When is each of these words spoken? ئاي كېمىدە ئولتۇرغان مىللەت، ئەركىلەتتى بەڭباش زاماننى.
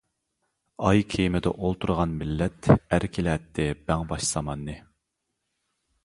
ئاي 0.85 1.01
كېمىدە 1.13 1.51
ئولتۇرغان 1.65 2.15
مىللەت، 2.21 2.69
ئەركىلەتتى 2.75 3.67
بەڭباش 3.91 4.25
زاماننى. 4.37 4.79